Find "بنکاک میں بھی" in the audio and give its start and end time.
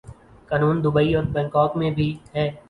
1.33-2.09